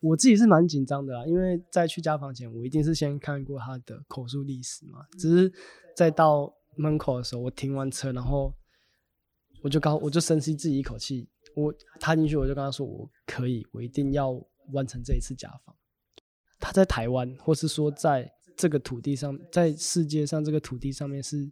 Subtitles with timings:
[0.00, 5.04] 我自己是蛮紧张的啦，因为在去家访前，我一定是先看过他的口述历史嘛。
[5.18, 5.52] 只是
[5.96, 8.54] 在到门口的时候，我停完车，然后
[9.62, 14.30] 我就刚我就深吸自己一口气，我踏进去，我就跟他说我可以，我一定要
[14.72, 15.74] 完成这一次家访。
[16.60, 21.50] 他在台湾，或是说在这个土地上，在世界上这个土地上面，是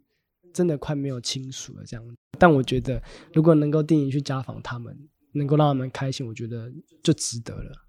[0.53, 2.17] 真的快没有亲属了这样。
[2.39, 3.01] 但我觉得，
[3.33, 4.97] 如果能够定义去家访他们，
[5.33, 6.71] 能够让他们开心，我觉得
[7.03, 7.86] 就值得了。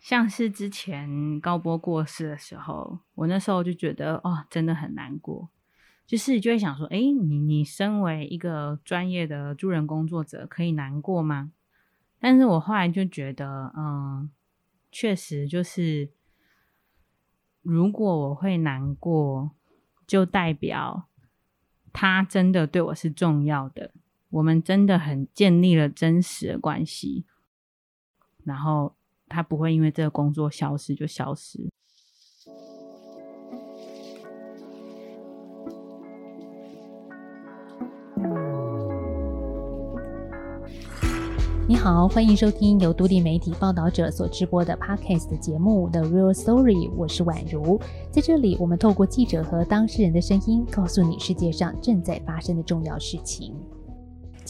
[0.00, 5.50] 像是之前高波过世的时候，我那时候就觉得哦，真的很难过，
[6.06, 11.52] 就是就会想说，哎，你你身为一个专业的助人工作者，可以难过吗？
[12.18, 14.30] 但是我后来就觉得，嗯，
[14.90, 16.10] 确实就是，
[17.60, 19.50] 如果我会难过，
[20.06, 21.08] 就代表
[21.92, 23.92] 他真的对我是重要的，
[24.30, 27.26] 我们真的很建立了真实的关系，
[28.44, 28.96] 然后。
[29.30, 31.70] 他不会因为这个工作消失就消失。
[41.68, 47.80] 你好，欢迎收听由独立媒体报道者所直播的 Podcast 节目《The Real Story》，我是宛如。
[48.10, 53.54] 在这里，我们透过记者和当事人的声音，告诉你世界上正在发生的重要事情。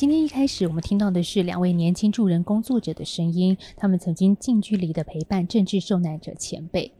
[0.00, 6.90] 今天一开始，我们听到的是两位年轻助人工作者的声音，他们曾经近距离的陪伴政治受难者前辈。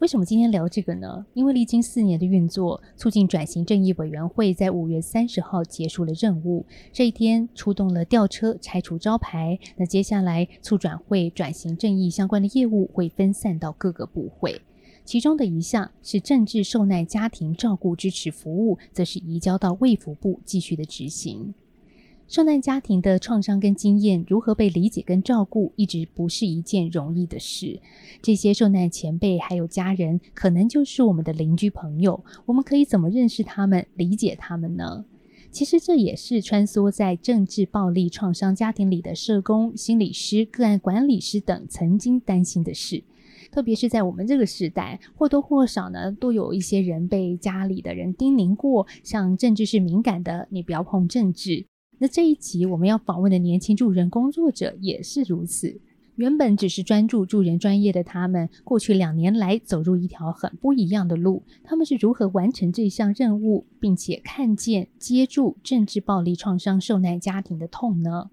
[0.00, 1.24] 为什么今天聊这个呢？
[1.34, 6.66] 因为历经四年的运作，促进转型正义委员会在五月三十号结束了任务。
[6.92, 14.60] 这一天出动了吊车拆除招牌，那接下来促转会转型正义相关的业务会分散到各个部会，
[15.04, 21.54] 其中的一项是政治受难家庭照顾支持服务，则是移交到卫福部继续的执行。
[22.28, 27.80] 受难家庭的创伤跟经验如何被理解跟照顾，一直不是一件容易的事。
[28.20, 32.24] 这些受难前辈还有家人，可能就是我们的邻居朋友。
[32.44, 35.04] 我们可以怎么认识他们、理解他们呢？
[35.52, 43.04] 其实这也是穿梭在政治暴力创伤家庭里的社工、心理师、个案管理师等曾经担心的事。
[43.52, 51.64] 特别是在我们这个时代，或多或少呢，都有一些人被家里的人叮咛过，像政治是敏感的，你不要碰政治。
[51.98, 55.80] 那这一集我们要访问的年轻助人工作者也是如此。
[56.16, 61.42] 原本只是专注助人专业的他们，过去两年来走入一条很不一样的路。
[61.62, 68.30] 他们是如何完成这项任务，并且看见接住政治暴力创伤受难家庭的痛呢？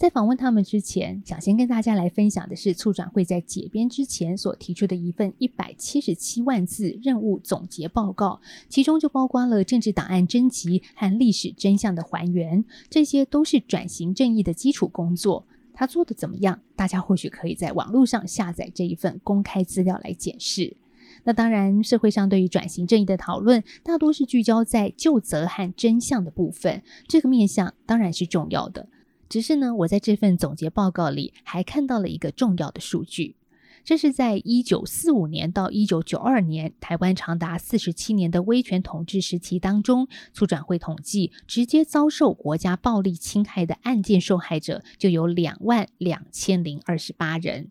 [0.00, 8.40] 在访问他们之前，想先跟大家来分享的是促转会在解编之前所提出的一份一百七十七万字任务总结报告，
[8.70, 15.44] 其中就包括了政治档案征集和历史真相的还原，这些都是转型正义的基础工作。
[15.74, 16.62] 他做的怎么样？
[16.74, 20.78] 大家或许可以在网络上下载这一份公开资料来检视。
[21.24, 28.88] 那当然，社会上对于转型正义的讨论，大多是聚焦在就责和真相的部分，这个面向当然是重要的。
[29.30, 33.36] 只是呢，我在这份总结报告里还看到了一个重要的数据，
[33.84, 47.70] 这是在一九四五年到一九九二年台湾长达四十七年的威权统治时期当中，促转会统计直接遭受国家暴力侵害的案件受害者就有两万两千零二十八人。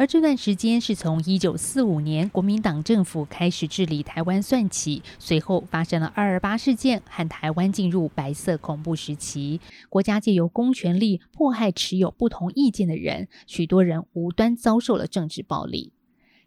[0.00, 9.60] 而这段时间是从一九四五年国民党政府开始治理台湾算起，随后发生了二二八事件，和台湾进入白色恐怖时期。
[9.90, 15.92] 国家借由公权力迫害持有不同意见的人，许多人无端遭受了政治暴力。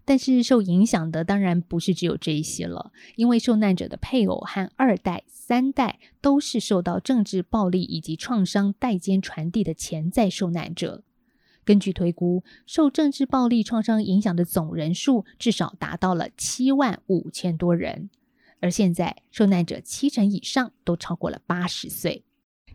[0.03, 11.03] 但是受影响的当然不是只有这一些了，因为受难者的配偶和二代、三代都是受到政治暴力以及创伤代间传递的潜在受难者。
[11.65, 18.09] 根据推估，受政治暴力创伤影响的总人数至少达到了七万五千多人，
[18.59, 22.23] 而现在受难者七成以上都超过了八十岁。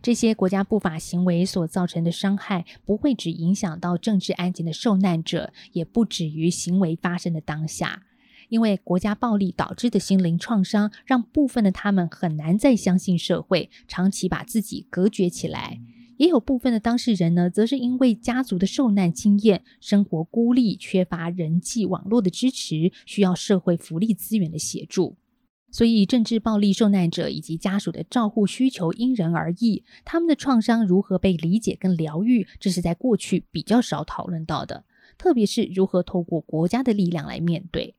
[0.01, 8.03] 这些国家不法行为所造成的伤害，不会只影响到政治案件的受难者，也不止于行为发生的当下，
[8.47, 15.81] 因为国家暴力导致的心灵创伤，让部分的他们很难再相信社会，长期把自己隔绝起来。
[16.19, 25.15] 也有部分的当事人呢，则是因为家族的受难经验，生活孤立，缺乏人际网络的支持，需要社会福利资源的协助。
[25.71, 34.83] 所以，政治暴力受难者以及家属的照护需求因人而异，他们的创伤如何被理解跟疗愈，这是在过去比较少讨论到的。
[35.17, 37.95] 特别是如何透过国家的力量来面对。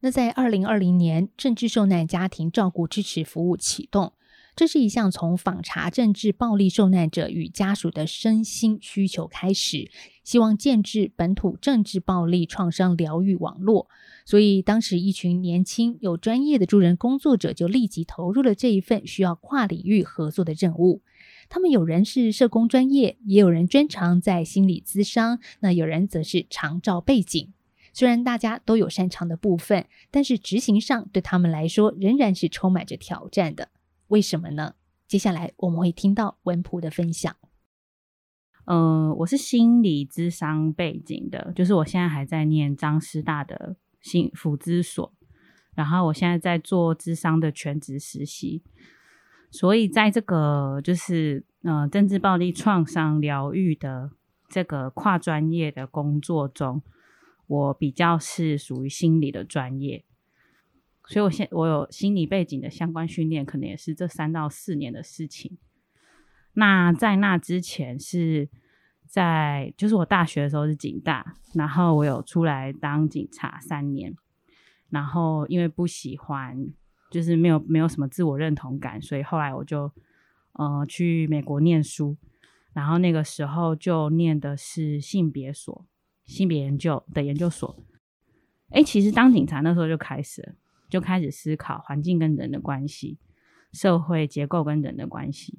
[0.00, 4.12] 那在二零二零年，政治受难家庭照顾支持服务启动。
[4.56, 9.90] 这是一项从访查政治暴力受难者与家属的身心需求开始，
[10.22, 13.88] 希望建制本土政治暴力创伤疗愈网络。
[14.24, 21.02] 所以，当时一群年轻有专业的助人工作者就立即投入了这一份需要跨领域合作的任务。
[21.48, 27.52] 他们有人是社工专业，也有人专长在心理咨商，那有人则是长照背景。
[27.92, 33.68] 虽然大家都有擅长的部分，但是执行上对他们来说仍然是充满着挑战的。
[34.08, 34.74] 为什么呢？
[35.06, 37.34] 接下来我们会听到文普的分享。
[38.66, 45.12] 呃，我是心理智商背景的，就是我现在还在念张师大的心辅之所，
[45.74, 48.62] 然后我现在在做智商的全职实习，
[49.50, 54.10] 所以在这个就是呃政治暴力创伤疗愈的
[54.48, 56.82] 这个跨专业的工作中。
[57.46, 60.02] 我比较是属于心理的专业，
[61.06, 65.58] 所以我现我有心理背景的相关训练，可能也是这三到四年的事情。
[66.54, 68.48] 那在那之前是
[69.06, 74.14] 在就是我大学的时候是警大，然后我有出来当警察三年，
[74.90, 76.68] 然后因为不喜欢，
[77.10, 79.90] 就是没有没有什么自我认同感，所以后来我就
[80.52, 82.16] 呃去美国念书，
[82.72, 85.86] 然后那个时候就念的是性别所。
[86.24, 87.84] 性别研究的研究所，
[88.70, 90.54] 哎，其实当警察那时候就开始，
[90.94, 93.18] 就开始思考环境跟人的关系，
[93.72, 95.58] 社会结构跟人的关系。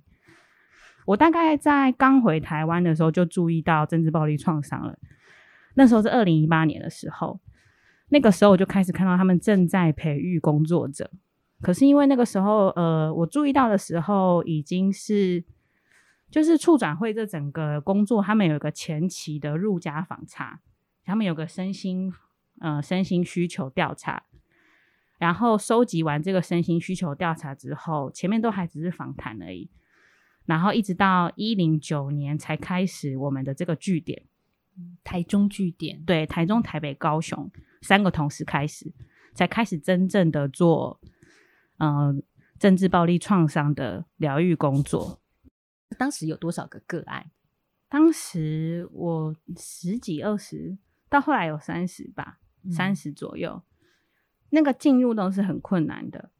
[1.05, 4.97] 我大概在刚回台湾的时候就注意到政治暴力创伤了。
[5.73, 7.41] 那时候是二零一八年的时候，
[8.07, 11.11] 那个时候我就开始看到他们正在培育工作者。
[11.61, 15.43] 可是因为那个时候，呃，我注意到的时候已经是。
[16.31, 20.59] 就是处转会这整个工作，他们有一个前期的入家访查，
[21.05, 22.11] 他们有个身心
[22.59, 24.23] 呃身心需求调查，
[25.17, 29.69] 然后收集完这个身心需求调查之后，前面都还只是访谈而已，
[30.45, 34.23] 然后一直到一零九年才开始我们的这个据点，
[35.03, 37.49] 台中据点，对，台中、台北、高雄
[37.81, 38.91] 三个同时开始，
[39.33, 40.99] 才开始真正的做
[41.77, 42.21] 嗯
[42.59, 45.21] 政治暴力创伤的疗愈工作。
[45.97, 47.31] 当时有多少个个案？
[47.87, 50.77] 当时我十几二十，
[51.07, 52.39] 到后来有三十吧，
[52.69, 53.61] 三十左右。
[54.55, 56.31] 那个进入都是很困难的。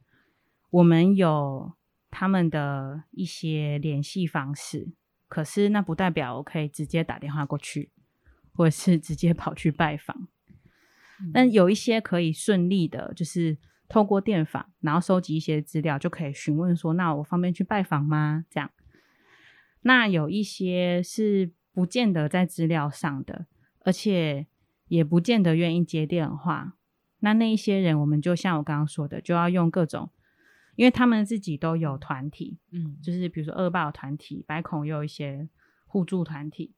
[0.69, 1.73] 我们有
[2.09, 4.93] 他们的一些联系方式，
[5.27, 7.91] 可是那不代表我可以直接打电话过去，
[8.53, 10.29] 或者是直接跑去拜访。
[11.33, 13.57] 但有一些可以顺利的，就是
[13.89, 18.71] 透过电访，然后收集一些资料，就可以询问说：“那我方便去拜访吗？”这样。
[19.81, 23.45] 那有一些是不见得在资料上的，
[23.83, 24.47] 而且
[24.87, 26.75] 也不见得愿意接电话。
[27.25, 30.11] 那那一些人，我们就像我刚刚说的，就要用各种，
[30.75, 35.49] 因为他们自己都有团体，嗯，就是比如说恶霸团体、白孔，有一些
[35.87, 36.75] 互助团体。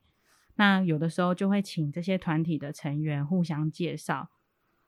[0.55, 4.29] 那有的时候就会请这些团体的成员互相介绍，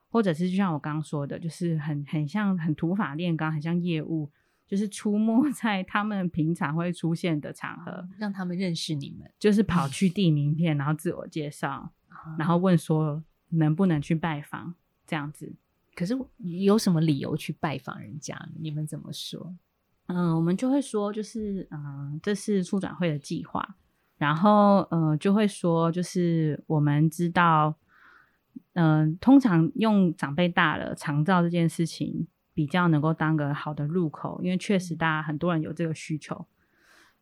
[0.09, 4.31] 或者是就像我刚刚说的，就是很很像很土法炼钢，很像业务。
[4.65, 9.27] 就是出没在他们平常会出现的场合，让他们认识你们。
[9.39, 11.91] 就是跑去递名片，然后自我介绍，
[12.37, 14.75] 然后问说能不能去拜访
[15.09, 15.51] 这样子。
[15.95, 18.49] 可是有什么理由去拜访人家？
[18.59, 19.53] 你们怎么说？
[20.05, 23.75] 嗯，我们就会说，就是嗯，这是促转会的计划，
[24.17, 27.73] 然后嗯，就会说，就是我们知道，
[28.73, 32.27] 嗯，通常用长辈大了长照这件事情。
[32.51, 36.45] 比较能够当个好的入口，因为确实大家很多人有这个需求，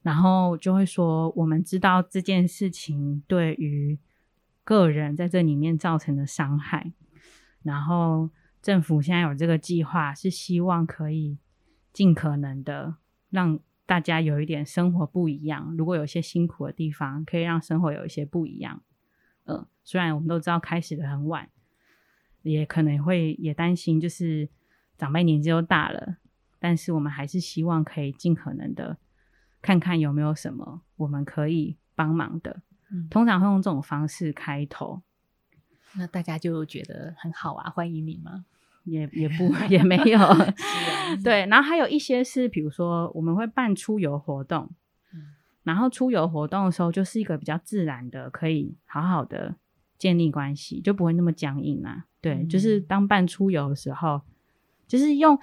[0.01, 3.99] 然后就会说，我们知道这件事情对于
[4.63, 6.91] 个人在这里面造成的伤害，
[7.67, 8.31] 然后
[8.63, 11.37] 政府现在有这个计划，是希望可以
[11.93, 12.95] 尽可能的
[13.29, 15.75] 让大家有一点生活不一样。
[15.77, 18.81] 如果有一些辛苦的地方，可以让生活有一些不一样。
[19.45, 21.49] 嗯，虽然我们都知道开始的很晚，
[22.41, 24.49] 也可能会也担心，就是。
[24.99, 26.17] 长辈年纪都大了，
[26.57, 28.97] 但是我们还是希望可以尽可能的
[29.61, 32.63] 看看有没有什么我们可以帮忙的。
[33.07, 35.03] 通常会用这种方式开头，
[35.95, 38.45] 那大家就觉得很好啊，欢迎你吗？
[38.83, 40.19] 也也不 也没有，
[41.23, 41.45] 对。
[41.47, 44.69] 然后还有一些是，比如说我们会办出游活动，
[45.63, 49.55] 然后出游活动的时候就是一个比较自然的，可以好好的
[49.97, 52.05] 建立关系，就不会那么僵硬啊。
[52.21, 54.21] 对，就是当办出游的时候。
[54.87, 55.37] 就是用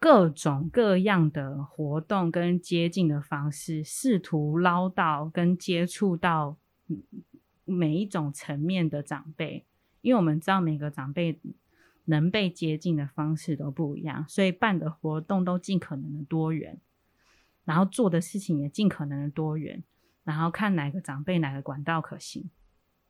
[0.00, 6.56] 各种各样的活动跟接近的方式，试图捞到跟接触到
[7.64, 9.64] 每一种层面的长辈，
[10.00, 11.40] 因为我们知道每个长辈
[12.04, 16.78] 能被接近的方式都不一样，所以办的活动都尽可能的多元。
[17.64, 19.82] 然后做的事情也尽可能的多元，
[20.22, 22.50] 然后看哪个长辈哪个管道可行，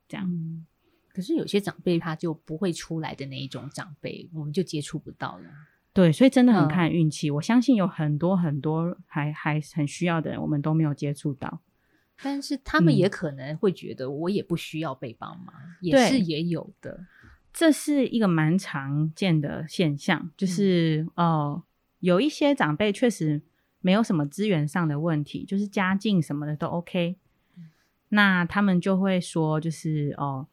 [0.06, 0.30] 这样。
[0.30, 0.64] 嗯，
[1.08, 5.44] 可是有些长辈他就不会出来的那一种长辈，我们就接触不到了。
[5.92, 7.32] 对，所以真的很嗯看运气。
[7.32, 11.61] 我相信有很多很多还还很需要的人，我们都没有接触到。
[12.23, 12.97] 但是他们嗯。
[12.97, 17.06] 也可能会觉得我也不需要被帮忙，也是也有的。
[17.52, 21.62] 这是一个蛮常见的现象，就是哦、
[22.00, 23.42] 有一些长辈确实
[23.80, 27.16] 没有什么资源上的问题，就是家境什么的都 OK，
[28.09, 30.49] 那他们就会说，就是哦，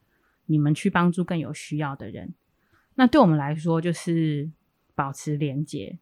[0.45, 2.35] 你们去帮助更有需要的人。
[2.95, 4.51] 那对我们来说，就是
[4.93, 5.97] 保持连接，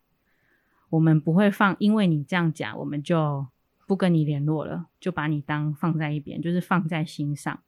[0.89, 3.47] 我们不会放，因为你这样讲，我们就
[3.89, 7.59] 不跟你联络了，就把你当放在一边，就是放在心上，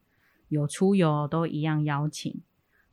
[0.49, 2.39] 有出游都一样邀请。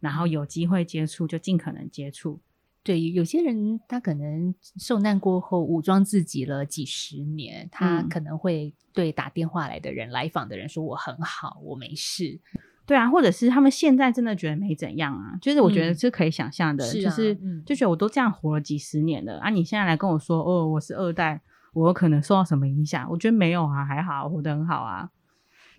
[0.00, 2.40] 然后有机会接触就尽可能接触。
[2.82, 12.40] 对，有些人他可能受难过后武装自己了几十年，他嗯可能会对打电话来的人、来访的人说：“我很好，我没事。
[12.86, 21.42] 对啊，或者是他们现在真的觉得没怎样啊，就是我觉得嗯是可以想象的，就是、嗯就觉得我都这样活了几十年了啊，你现在来跟我说哦，我是二代，
[21.72, 23.08] 我可能受到什么影响？
[23.10, 25.10] 我觉得没有啊，还好，活得很好啊。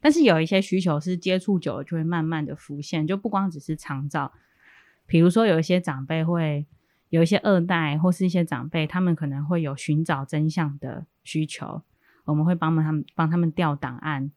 [0.02, 4.32] 但是有一些需求是接触久了就会慢慢的浮现，就不光只是长照，
[5.06, 6.66] 比如说有一些长辈会
[7.10, 11.82] 有一些二代或是一些长辈，他们可能会有寻找真相的需求，
[12.24, 14.32] 我们会帮忙他们帮他们调档案，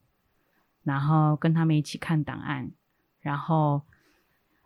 [0.83, 2.73] 然后跟他们一起看档案，
[3.21, 3.83] 然后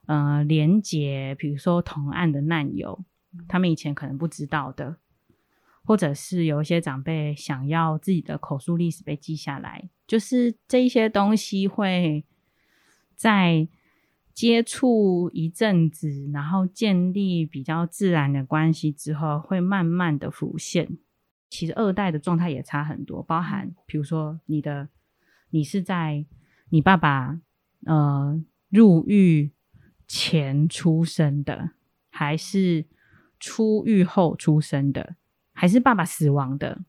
[0.07, 3.05] 呃连接，比如说同案的难友，
[3.49, 4.97] 他们以前可能不知道的，
[5.87, 12.25] 或者是有一些长辈想要自己的口述历史被记下来，就是这一些东西会
[13.15, 13.69] 在
[14.35, 20.99] 接触一阵子，然后建立比较自然的关系之后，会慢慢的浮现。
[21.49, 24.89] 其实二代的状态也差很多，包含比如说你的
[25.51, 26.27] 你是在
[26.71, 27.41] 你爸爸
[27.87, 29.53] 呃入狱
[30.09, 31.71] 前出生的，
[32.11, 32.85] 还是
[33.39, 35.15] 出狱后出生的，
[35.59, 36.83] 还是爸爸死亡的，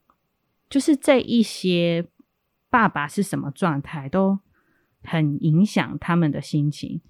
[0.70, 2.06] 就是这一些
[2.70, 4.40] 爸爸是什么状态，都
[5.02, 7.02] 很影响他们的心情。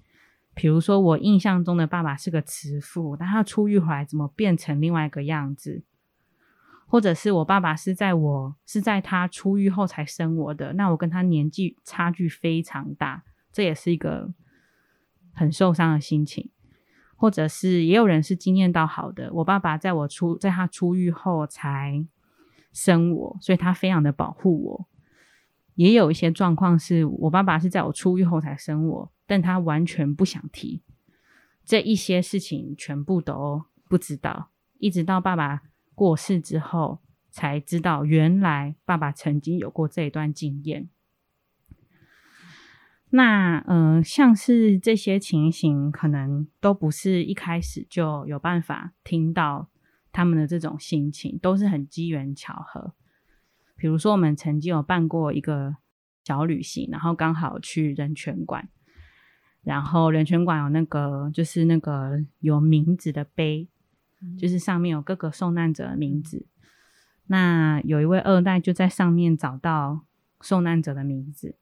[0.54, 5.82] 比如说，我印象中的爸爸是个慈父，但他出狱回来怎么变成另外一个样子？
[6.86, 14.32] 或者是我爸爸是在我是在他出狱后才生我的，那我跟他年纪差距非常大，这也是一个
[15.34, 16.50] 很受伤的心情。
[17.20, 22.06] 或者是也有人是经验到好的，我爸爸在我出在他出狱后才
[22.72, 24.86] 生我，所以他非常的保护我。
[25.74, 30.80] 也有一些状况是我爸爸是在我出狱后才生我，但他完全不想提
[31.64, 35.62] 这一些事情，全部都不知道，一直到爸爸
[35.96, 40.88] 过世之后才知道，原来爸爸曾经有过这一段经验。
[43.10, 49.68] 那嗯、呃像是这些情形，可能都不是一开始就有办法听到
[50.12, 52.94] 他们的这种心情，都是很机缘巧合。
[53.76, 55.76] 比如说，我们曾经有办过一个
[56.24, 58.68] 小旅行，然后刚好去人权馆，
[59.62, 63.68] 然后人权馆有那个就是那个有名字的碑，
[64.36, 66.44] 就是上面有各个受难者的名字。
[67.28, 70.04] 那有一位二代就在上面找到
[70.40, 71.56] 受难者的名字，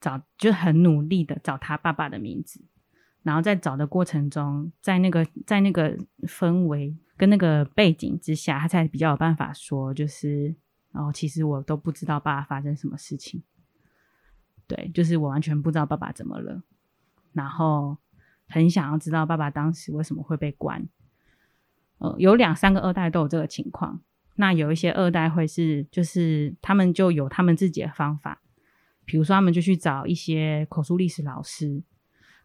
[0.00, 2.64] 找就很努力的找他爸爸的名字，
[3.22, 10.54] 然后在找的过程中，在那个在那个氛围跟那个背景之下，他才比较有办法说，就是
[10.92, 13.42] 哦，其实我都不知道爸爸发生什么事情，
[14.66, 16.62] 对，就是我完全不知道爸爸怎么了，
[17.32, 17.98] 然后
[18.48, 20.88] 很想要知道爸爸当时为什么会被关。
[21.98, 24.02] 呃，有两三个二代都有这个情况。
[24.34, 28.42] 那有一些二代会是，就是他们就有他们自己的方法，
[29.06, 31.82] 比如说他们就去找一些口述历史老师，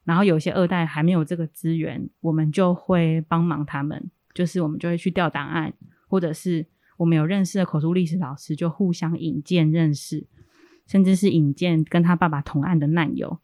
[0.06, 5.74] 然后有一些二代还没有这个资源，我们就会帮忙他们，就是我们就会去调档案，
[6.08, 10.28] 或者是我们有认识的口述历史老师，就互相引荐认识，
[10.86, 13.40] 甚至是引荐跟他爸爸同案的难友。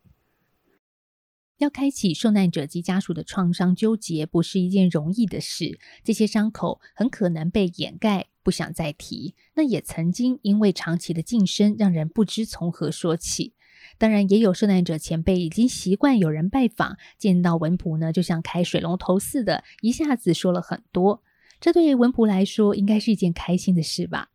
[1.57, 5.79] 要开启受难者及家属的创伤纠结，不是一件容易的事。
[6.03, 9.35] 这些伤口很可能被掩盖，不想再提。
[9.55, 13.53] 那也曾经因为长期的晋升，让人不知从何说起。
[13.97, 21.21] 当然，也有受难者前辈已经习惯有人拜访，见到文普呢，就像开水龙头似的，一下子说了很多。
[21.59, 24.29] 这对文普来说，应该是一件开心的事吧？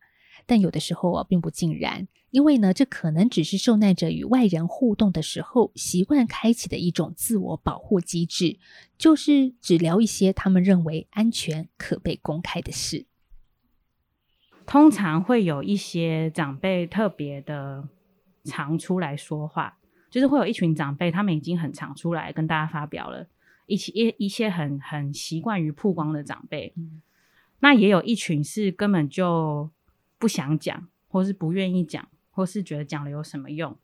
[0.44, 2.06] 但有的时候啊，并不尽然。
[2.32, 8.58] 因为呢，这可能只是受难者与外人互动的时候习惯开启的一种自我保护机制，
[8.98, 13.06] 就是只聊一些他们认为安全、可被公开的事。
[14.66, 17.88] 通常会有一些长辈特别的
[18.44, 19.78] 常出来说话，
[20.10, 23.26] 就是会有一群长辈，他们已经很常出来跟大家发表了，
[23.66, 26.74] 一起一一些很很习惯于曝光的长辈。
[27.60, 29.70] 那也有一群是根本就
[30.18, 33.76] 不想讲，或是不愿意讲，或是觉得讲了有什么用。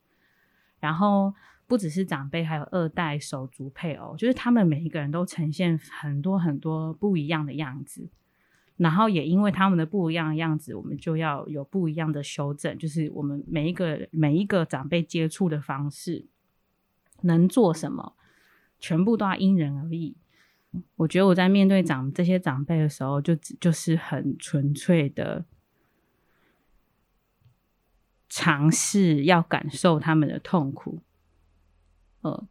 [0.80, 1.35] 然后
[1.66, 8.08] 不只是长辈，还有二代手足配偶，就是他们每一个人都呈现很多很多不一样的样子。
[8.78, 16.26] 然后也因为他们的不一样的样子，我们就要有不一样的修正，就是我们每一个每一个长辈接触的方式，
[17.23, 18.14] 能做什么，
[18.78, 20.16] 全部都要因人而异。
[20.94, 25.44] 我觉得我在面对长这些长辈的时候，就就是很纯粹的
[28.28, 31.02] 尝试要感受他们的痛苦。
[32.20, 32.47] 呃，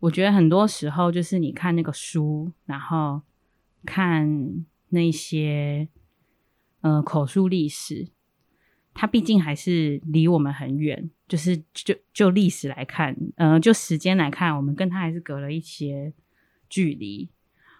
[0.00, 3.22] 我觉得很多时候就是你看那个书，然后
[3.86, 4.66] 看。
[4.92, 5.88] 那些
[6.80, 8.08] 呃口述历史，
[8.94, 11.10] 它毕竟还是离我们很远。
[11.28, 16.12] 就是就就历史来看，呃，就时间来看，我们跟他还是隔了一些
[16.68, 17.30] 距离。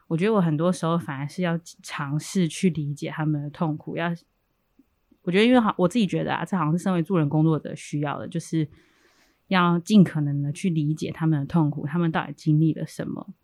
[0.09, 3.95] 我觉得我很多时候反而是要尝试去理解他们的痛苦。
[3.99, 4.09] 要
[5.21, 8.66] 我觉得，因为好，我自己觉得啊，这好像是身为助人工作者需要的，就是
[9.49, 13.35] 要尽可能的去理解他们的痛苦，他们到底经历了什么。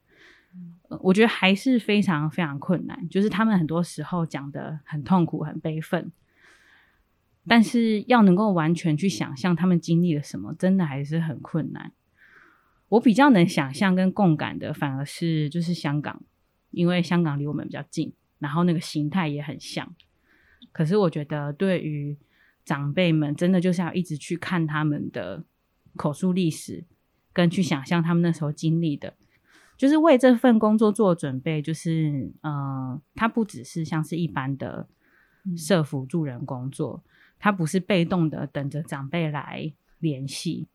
[1.01, 6.11] 我觉得还是非常非常困难，就是他们很多时候讲的很痛苦、很悲愤，
[7.47, 11.93] 但是要能够完全去想象他们经历了什么，真的还是很困难。
[12.89, 16.23] 我比较能想象跟共感的，反而是就是香港，
[16.71, 19.95] 因为香港离我们比较近，然后那个形态也很像。
[20.73, 22.17] 可是我觉得，对于
[22.65, 25.45] 长辈们，真的就是要一直去看他们的
[25.97, 26.87] 口述历史，
[27.35, 29.15] 跟去想象他们那时候经历的。
[29.79, 34.89] 就是为这份工作做准备，就是呃，它不只是像是一般的
[35.57, 37.05] 社服助人工作，
[37.39, 40.67] 它不是被动的等着长辈来联系，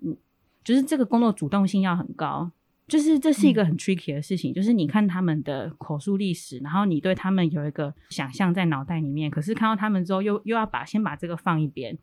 [0.00, 0.16] 嗯，
[0.64, 2.50] 就是这个工作主动性要很高，
[2.88, 11.98] 就是这是一个很 tricky 的事情，就是你看他们的口述历史，然后你对他们有一个想象在脑袋里面，可是看到他们之后，又又要把先把这个放一边，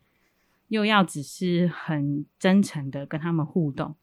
[0.68, 3.96] 又要只是很真诚的跟他们互动。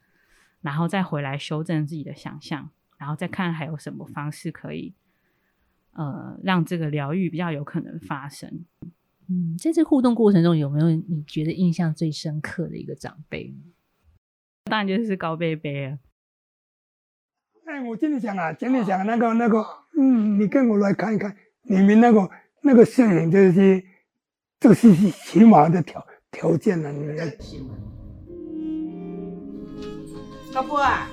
[0.66, 4.92] 然后再回来修正自己的想象，然后再看还有什么方式可以，
[5.92, 8.64] 呃，让这个疗愈比较有可能发生。
[9.28, 13.54] 嗯，在这互动过程中，有没有你觉得印象最深刻的一个长辈？
[14.64, 15.98] 当然就是高贝贝了。
[17.66, 19.64] 哎，我跟你讲啊，跟你讲那个那个，
[19.96, 22.28] 嗯，你跟我来看一看，你们那个
[22.62, 23.84] 那个摄影这些，
[24.58, 27.24] 这个是起码的条条件了，你们要。
[30.56, 31.06] 老婆啊，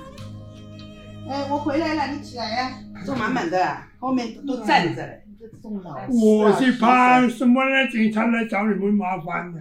[1.30, 2.80] 哎，我回来了，你起来呀！
[3.06, 5.20] 坐满满的，后面都站着。
[6.08, 7.92] 我是怕什么呢？
[7.92, 9.60] 警察来找你们麻烦的。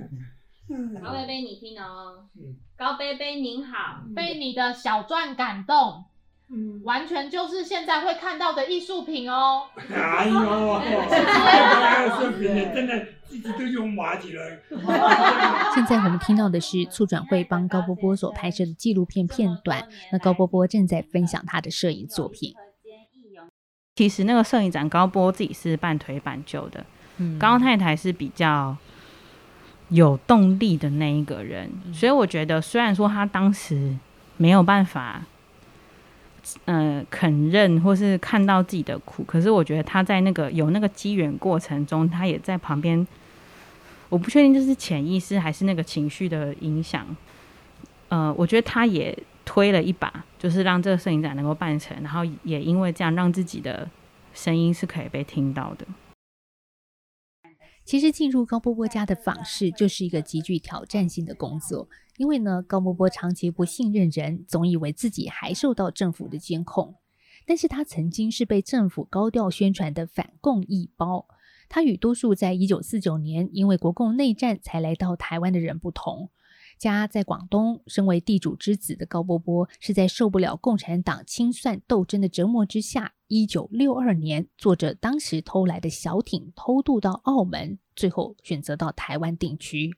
[1.02, 2.28] 高贝贝，你听哦。
[2.76, 6.04] 高贝贝您好，被你的小传感动。
[6.84, 9.62] 完全就是现在会看到的艺术品哦！
[9.90, 10.34] 哎呦，
[12.02, 14.58] 艺术品真的自己都用麻起来。
[15.74, 19.88] 现在我们听到的是促转会帮高波波所拍摄的纪录片片段。
[20.12, 22.52] 那高波波正在分享他的摄影作品。
[23.96, 26.84] 其实那个摄影展，高波自己是半推半就的。
[27.16, 28.76] 嗯，高太太是比较
[29.88, 33.96] 有动力的那一个人，所以我觉得，虽然说他当时
[34.36, 35.22] 没有办法。
[36.64, 43.06] 呃，肯认或是看到自己的苦，可是我觉得他在那个有那个机缘过程中，他也在旁边。
[44.08, 47.06] 我不确定这是潜意识还是那个情绪的影响。
[48.08, 53.88] 呃，我觉得他也推了一把，就是让这个摄影展能够办成，然后也因为这样让自己的
[54.34, 55.86] 声音是可以被听到的。
[57.84, 61.88] 其实进入高波波家的访视就是一个极具挑战性的工作。
[62.16, 66.94] 因为呢，高波波长期不信任人，总以为自己还受到政府的监控。
[67.44, 71.26] 但是他曾经是被政府高调宣传的反共一胞。
[71.68, 76.30] 他与多数在一九四九年因为国共内战才来到台湾的人不同，
[76.82, 89.92] 家在广东，身为地主之子的高波波，是在受不了共产党清算斗争的折磨之下，一九六二年坐着当时偷来的小艇偷渡到澳门，最后选择到台湾定居。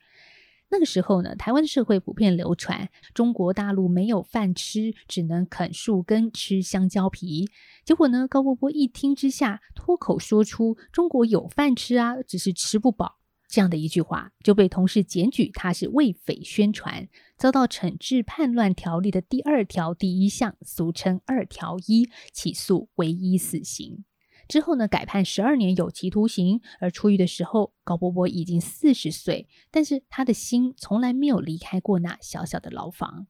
[0.69, 7.49] 那个时候呢，台湾社会普遍流传中国大陆没有饭吃，只能啃树根、吃香蕉皮。
[7.83, 13.21] 结果呢，高波波一听之下，脱口说出“中国有饭吃啊，只是吃不饱”
[13.55, 24.05] 这样的一句话，就被同事检举他是为匪宣传，遭到惩治叛乱条例的第二条第一项，俗称二条一，起诉唯一死刑。
[24.49, 26.61] 之后呢，改判十二年有期徒刑。
[26.81, 33.29] 而出狱的时候，高波波已经四十岁，但是他的心从来没有离开过那小小的牢房。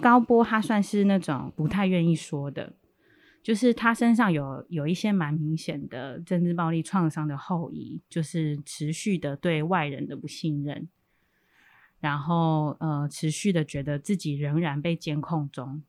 [0.00, 2.76] 高波他算是那种不太愿意说的，
[3.42, 10.88] 就是他身上有有一些蛮明显的政治暴力创伤的后遗，就是持续的对外人的不信任，
[12.00, 15.82] 然后呃，持续的觉得自己仍然被监控中。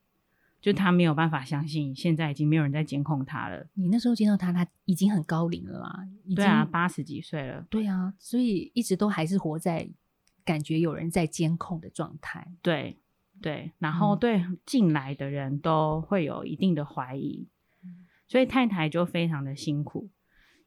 [0.62, 3.66] 就他没有办法相信，现在已经没有人在监控他了。
[3.76, 6.06] 你那时候见到他，他已经很高龄了嘛？
[6.36, 7.66] 对啊，八十几岁了。
[7.70, 9.90] 对啊，所以一直都还是活在
[10.44, 12.46] 感觉有人在监控的状态。
[12.62, 12.98] 对
[13.42, 17.48] 对，然后对进来的人都会有一定的怀疑，
[18.28, 20.10] 所以太太就非常的辛苦，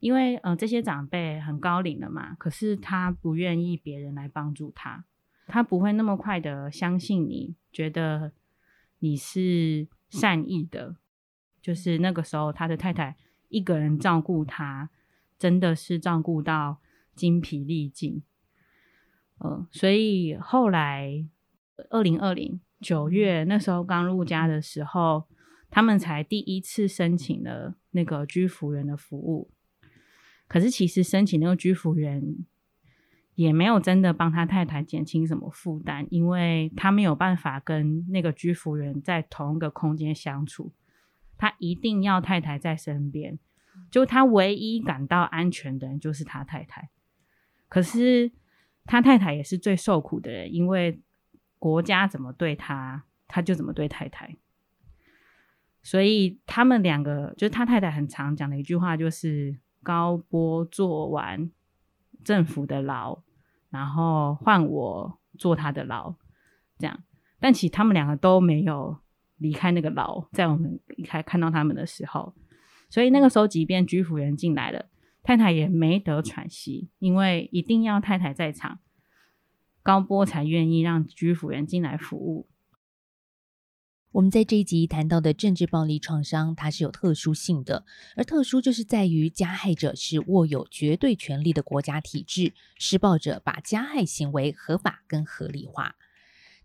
[0.01, 5.05] 因为呃这些长辈很高龄了嘛，可是他不愿意别人来帮助他，
[5.47, 8.33] 他不会那么快的相信你，觉得。
[9.05, 10.95] 你是善意的，
[11.61, 13.17] 就是那个时候，他的太太
[13.49, 14.91] 一个人照顾他，
[15.41, 16.79] 真的是照顾到
[17.17, 18.23] 精疲力尽。
[19.41, 21.27] 嗯，所以后来
[21.91, 25.29] 二零二零九月那时候刚入家的时候，
[25.71, 29.51] 他们才第一次申请了那个居服员的服务。
[30.47, 32.45] 可是其实申请那个居服员。
[33.35, 40.71] 也没有真的帮他太太减轻什么负担，因为他没有办法跟那个居服员在同一个空间相处，
[41.39, 43.39] 他一定要太太在身边，
[43.91, 46.91] 就他唯一感到安全的人就是他太太。
[47.71, 48.31] 可是
[48.85, 51.01] 他太太也是最受苦的人，因为
[51.63, 54.37] 国家怎么对他，他就怎么对太太。
[55.81, 61.51] 所以他们两个，就是他太太很常讲的一句话，就是高波做完。
[62.25, 63.19] 政府的牢，
[63.69, 66.15] 然后换我坐他的牢，
[66.79, 67.03] 这样。
[67.41, 68.97] 但其实他们两个都没有
[69.39, 72.33] 离开那个牢，在我们离开看到他们的时候，
[72.89, 74.87] 所以那个时候，即便居服员进来了，
[75.25, 78.79] 太太也没得喘息，因为一定要太太在场，
[79.83, 82.49] 高波才愿意让居服员进来服务。
[84.13, 95.97] 我们在这一集谈到的政治暴力创伤，它是有特殊性的，而特殊就是在于加害者是握有绝对权力的国家体制，施暴者把加害行为合法跟合理化。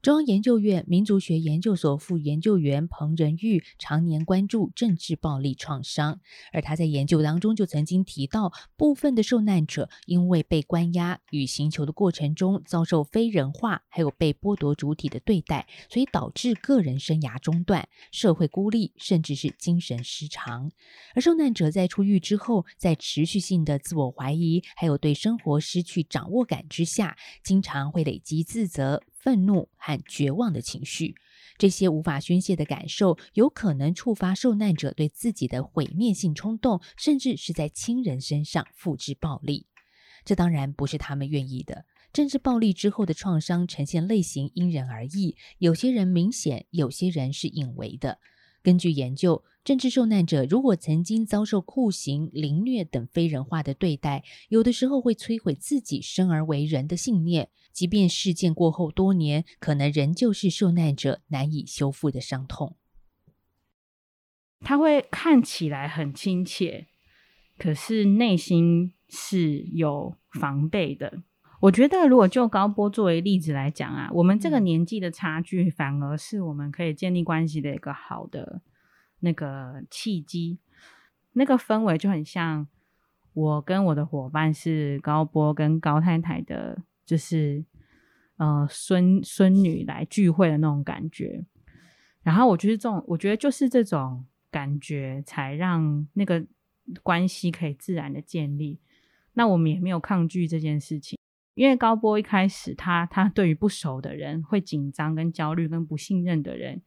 [0.07, 6.21] 中央研究院民族学研究所副研究员彭仁玉常年关注政治暴力创伤，
[6.53, 20.71] 而他在研究当中就曾经提到，部分的受难者因为被关押与刑求的过程中遭受非人化，还有被剥夺主体的对待，所以导致个人生涯中断、社会孤立，甚至是精神失常。
[21.15, 29.03] 而受难者在出狱之后，在持续性的自我怀疑，还有对生活失去掌握感之下，经常会累积自责。
[29.19, 31.15] 愤怒和绝望的情绪，
[31.57, 39.65] 这些无法宣泄的感受，有可能触发受难者对自己的毁灭性冲动，甚至是在亲人身上复制暴力。
[40.23, 41.85] 这当然不是他们愿意的。
[42.13, 48.19] 政治暴力之后的创伤呈现类型因人而异，有些人明显，有些人是隐为的。
[48.67, 57.47] 根据研究，政治受难者如果曾经遭受酷刑、凌虐等非人化的对待，有的时候会摧毁自己生而为人的信念。
[57.71, 62.75] 即便事件过后多年，可能仍旧是受难者难以修复的伤痛。
[64.59, 66.87] 他会看起来很亲切，
[67.57, 71.23] 可是内心是有防备的。
[71.59, 78.61] 我觉得，如果就高波作为例子来讲啊，我们这个年纪的差距，反而是我们可以建立关系的一个好的
[79.21, 80.59] 那个契机。
[81.33, 82.67] 那个氛围就很像
[83.33, 87.65] 我跟我的伙伴是高波跟高太太的，就是
[88.37, 91.43] 呃孙孙女来聚会的那种感觉。
[92.21, 96.45] 然后我就是这种，我觉得就是这种感觉，才让那个
[97.01, 98.79] 关系可以自然的建立。
[99.33, 101.16] 那我们也没有抗拒这件事情。
[101.57, 106.83] 因为高波一开始，他他对于不熟的人会紧张、跟焦虑、跟不信任的人，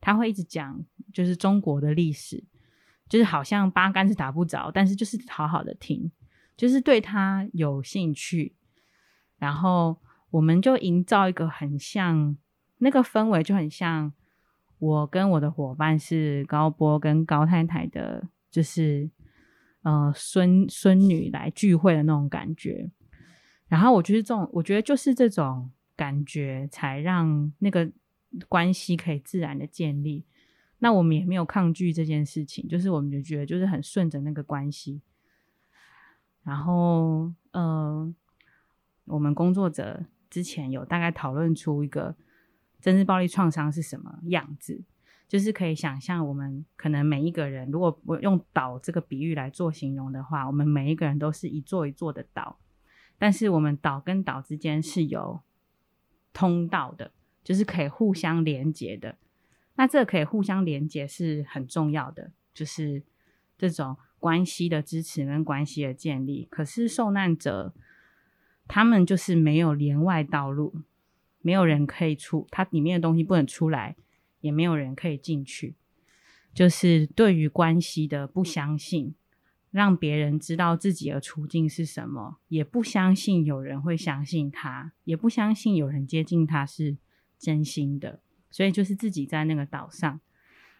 [0.00, 0.80] 他会一直讲，
[1.12, 2.44] 就是中国的历史，
[3.08, 6.12] 就是好像八竿子打不着，但是就是好好的听，
[6.56, 8.54] 就是对他有兴趣，
[9.38, 9.98] 然后
[10.30, 12.36] 我们就营造一个很像
[12.78, 14.12] 那个氛围，就很像
[14.78, 19.10] 我跟我的伙伴是高波跟高太太的，就是
[19.82, 22.88] 呃孙孙女来聚会的那种感觉。
[23.72, 27.90] 然后我觉得这种，我觉得就是这种感觉，才让那个
[28.46, 30.26] 关系可以自然的建立。
[30.80, 35.00] 那我们也没有抗拒这件事情，就是我们就觉得就是很顺着那个关系。
[36.42, 38.14] 然后，呃，
[39.06, 42.14] 我们工作者之前有大概讨论出一个
[42.78, 44.84] 政治暴力创伤是什么样子，
[45.26, 52.58] 就是可以想象，我们可能每一个人，如果我用岛这个比喻来做形容的话，我们每一个人都是一座一座的岛，
[53.22, 55.42] 但是我们岛跟岛之间是有
[56.32, 57.12] 通道的，
[57.44, 59.16] 就是可以互相连接的。
[59.76, 63.04] 那这可以互相连接是很重要的，就是
[63.56, 66.48] 这种关系的支持跟关系的建立。
[66.50, 67.72] 可是受难者
[68.66, 70.80] 他们就是没有连外道路，
[71.42, 73.94] 没有人可以出，它里面的东西不能出来，
[74.40, 75.76] 也没有人可以进去。
[76.52, 79.14] 就是对于关系的不相信，
[79.72, 86.98] 让别人知道自己的处境是什么，也不相信有人会相信他，也不相信有人接近他是
[87.38, 88.20] 真心的。
[88.50, 90.20] 所以就是自己在那个岛上，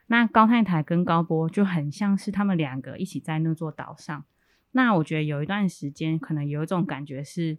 [0.08, 4.26] 那高太太跟高波就很像是他们两个一起在那座岛上。
[4.72, 7.56] 那我觉得有一段时间，可能有一种感觉是，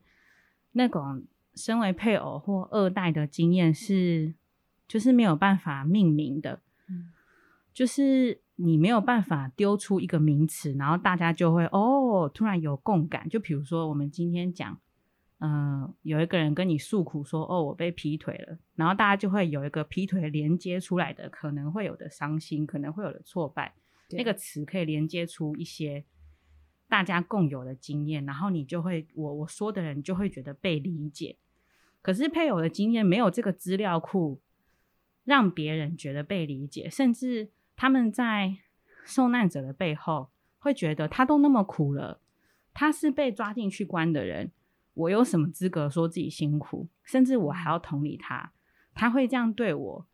[0.73, 4.35] 那种身为配偶或二代的经验是，
[4.87, 6.61] 就是没有办法命名的，
[7.73, 13.27] 就是你没有办法丢出一个名词，然后大家就会哦，突然有共感。
[13.29, 14.79] 就比如说我们今天讲。
[15.45, 23.73] 嗯，有一个人跟你诉苦说：“哦，我被劈腿了。”然后大家就会有一个劈腿连接出来的可能会有的伤心，可能会有的挫败。
[24.11, 26.05] 那个词可以连接出一些
[26.87, 31.35] 大家共有的经验，然后你就会我我说的人就会觉得被理解。
[32.01, 34.39] 可是配偶的经验没有这个资料库，
[35.25, 38.57] 让别人觉得被理解，甚至他们在
[39.05, 42.21] 受难者的背后会觉得他都那么苦了，
[42.73, 44.51] 他是被抓进去关的人。
[44.93, 46.87] 我有什么资格说自己辛苦？
[47.03, 48.53] 甚至我还要同理他，
[48.93, 50.07] 他会这样对我，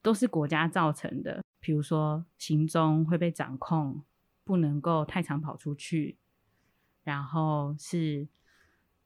[0.00, 1.42] 都是国家造成的。
[1.58, 4.04] 比如说行踪会被掌控，
[4.44, 6.16] 不能够太常跑出去，
[7.02, 8.28] 然后是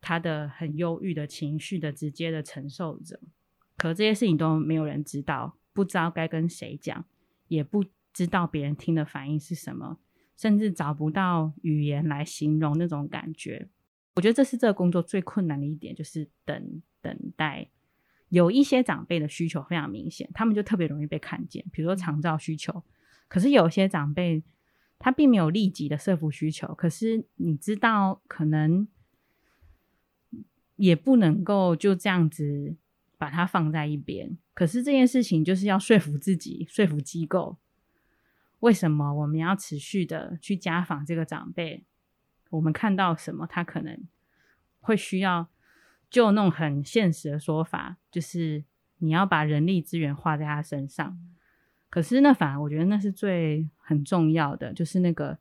[0.02, 3.18] 他的很忧郁的情绪的直接的承受者。
[3.78, 7.06] 可这些事情都没有人知道，不知道该跟谁讲，
[7.50, 9.98] 也不知道别人听的反应是什么，
[10.36, 13.68] 甚至找不到语言来形容那种感觉。
[14.14, 17.68] 我觉得这是这个工作最困难的一点，就是等等待。
[18.28, 22.84] 有一些长辈的需求非常明显，他们就特别容易被看见，比如说长照需求。
[23.26, 24.44] 可是有些长辈
[25.00, 28.86] 他并没有立即的社服需求，可是你知道，可能
[30.76, 32.76] 也不能够就这样子
[33.20, 34.38] 把它放在一边。
[34.54, 37.59] 可是这件事情就是要说服自己，说服机构，
[38.61, 41.85] 为什么我们要持续的去家访这个长辈？
[42.48, 44.02] 我们看到什么，他可能
[44.80, 45.48] 会需要，
[46.09, 48.64] 就那种很现实的说法，就是
[48.96, 51.18] 你要把人力资源花在他身上。
[51.90, 55.37] 可是那反而我觉得那是最很重要的，就是那个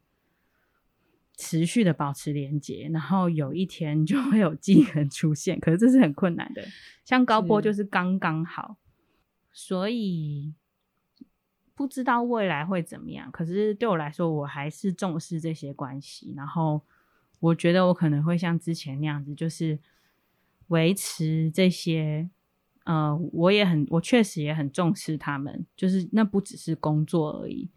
[1.39, 5.59] 持续的保持连接，然后有一天就会有机人出现。
[5.59, 6.63] 可是这是很困难的，
[7.05, 8.75] 像高波就是刚刚好，
[9.51, 10.53] 所以
[11.73, 13.31] 不知道未来会怎么样。
[13.31, 16.83] 可是对我来说，我还是重视这些关系，然后。
[17.41, 19.79] 我觉得我可能会像之前那样子，就是
[20.67, 22.29] 维持这些，
[22.83, 27.69] 呃，我也很，我确实也很重视他们，就是那不只是工作而已，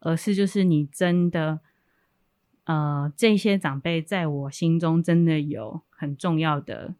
[0.00, 1.60] 而是就是你真的，
[2.66, 6.94] 呃，这些长辈在我心中真的有很重要的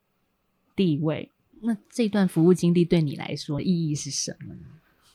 [0.74, 1.30] 地位。
[1.60, 4.60] 那这段服务经历对你来说意义是什么呢？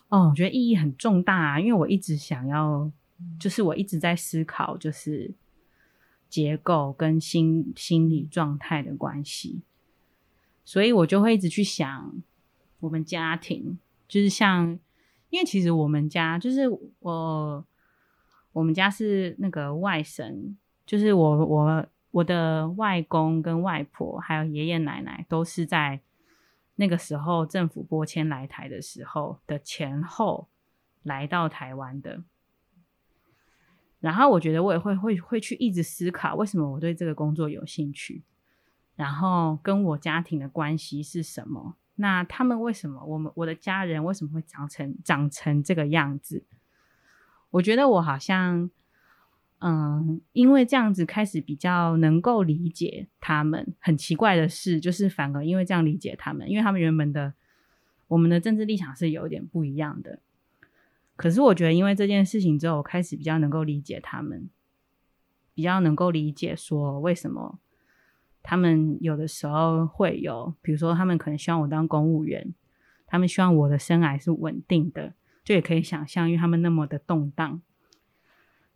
[0.08, 2.90] 哦，我觉得意义很重大，啊，因为我一直想要，
[3.38, 5.34] 就是我一直在思考，就是。
[6.32, 9.64] 结构跟心心理状态的关系，
[10.64, 12.24] 所以我就会一直去想
[12.80, 14.80] 我们家庭，就是像，
[15.30, 17.66] 因为其实我们家就是我，
[18.54, 26.02] 我们家是那个外省，就是我我我的外公跟外婆还有爷爷奶奶都是在
[26.76, 30.50] 那个时候政府拨迁来台的时候的前后
[31.04, 32.24] 来到台湾的。
[34.00, 38.24] 然后我觉得我也会会会去一直思考，为什么我对这个工作有兴趣，
[38.96, 41.76] 然后跟我家庭的关系是什么？
[41.96, 46.44] 那他们为什么我们我的家人为什么会长成长成这个样子？
[47.52, 48.70] 我觉得我好像，
[49.60, 53.74] 嗯，因为这样子开始比较能够理解他们。
[53.80, 57.34] 很奇怪的是，就是反而因为这样理解他们，因为他们原本的
[58.08, 60.20] 我们的政治立场是有点不一样的。
[61.16, 64.50] 可是我觉得，因为这件事情之后，我开始比较能够理解他们，
[65.54, 67.60] 比较能够理解说为什么
[68.42, 72.56] 他们有的时候会有，比如说他们可能希望我当公务员，
[73.06, 77.62] 他们希望我的生涯是稳定的，就也可以想象，因为他们那么的动荡。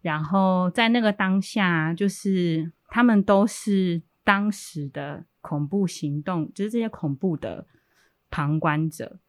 [0.01, 7.65] 然后在那个当下，就是他们都是当时的恐怖行动，就是这些恐怖的
[8.29, 9.19] 旁观者。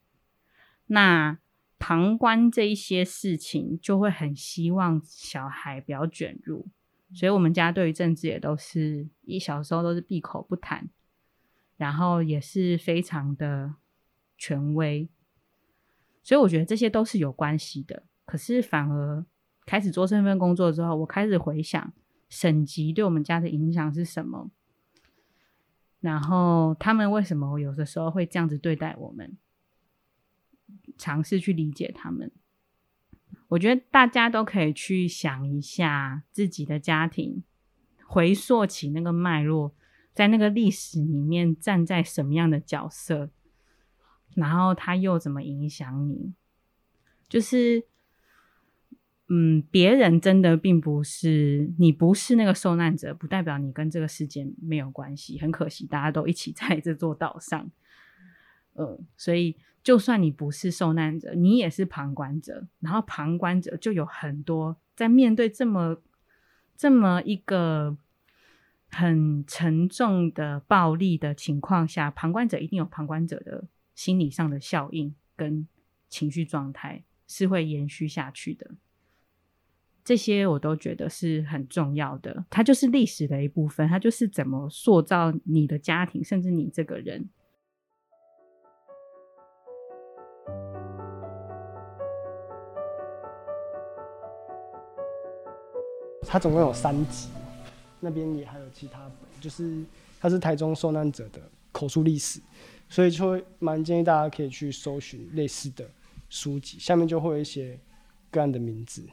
[0.87, 1.39] 那
[1.79, 6.67] 旁观这一些事情，就会很希望小孩不要卷入。
[7.13, 10.89] 所以，我们家对于政治也都是一小时候都是闭口不谈，
[11.77, 13.75] 然后也是非常的
[14.37, 15.09] 权威。
[16.27, 18.03] 所以，我觉得这些都是有关系的。
[18.25, 19.25] 可是，反而
[19.65, 21.93] 开始做这份工作之后，我开始回想
[22.27, 24.51] 省级对我们家的影响是什么，
[26.01, 29.37] 然后他们为什么有的时候会这样子对待我们。
[30.97, 32.29] 尝试去理解他们，
[33.47, 37.41] 我觉得大家都可以去想一下自己的家庭，
[38.05, 39.73] 回溯起那个脉络，
[40.13, 43.29] 在那个历史里面站在什么样的角色，
[44.35, 46.33] 然后他又怎么影响你？
[47.29, 47.85] 就是，
[49.27, 55.39] 嗯，别人真的并不是你不是那个受难者，不代表你跟这个事件没有关系。
[55.39, 57.69] 很可惜，大家都一起 在这座岛上，
[58.75, 59.57] 嗯，所以。
[59.83, 62.67] 就算你不是受难者，你也是旁观者。
[62.81, 66.01] 然后旁观者就有很多在面对这么
[66.75, 67.95] 这么一个
[68.89, 73.63] 很沉重的暴力的情况下，旁观者一定有旁观者的
[73.97, 75.67] 心理上的效应跟
[76.07, 78.75] 情绪状态是会延续下去的。
[80.03, 87.27] 这些我都觉得是很重要的，它就是历史的一部分，它就是怎么塑造你的家庭，甚至你这个人。
[96.29, 97.29] 它总共有三集，
[97.99, 99.83] 那边也还有其他本，就是
[100.19, 102.39] 它是台中受难者的口述历史，
[102.89, 105.89] 所以就会蛮建议大家可以去搜寻类似的
[106.29, 107.79] 书籍，下面就会有一些
[108.31, 109.07] 个案的名字。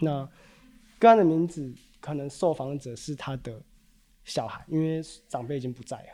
[0.00, 0.28] 那
[0.98, 3.62] 个案的名字可能受访者是他的
[4.24, 6.08] 小孩，因为长辈已经不在了。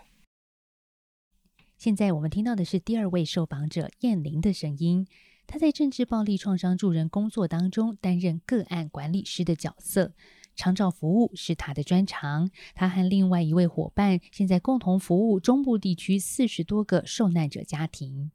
[1.77, 5.07] 现在我们听到的是第二位受访者燕玲的声音，
[5.47, 10.13] 她在政治暴力创伤助人工作当中担任个案管理师的角色。
[10.57, 18.31] 长照服务是他的专长，他和另外一位伙伴现在共同服务中部地区四十多个受难者家庭。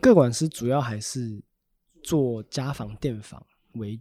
[0.00, 1.42] 各管师主要还是
[2.02, 4.00] 做家访、电访为，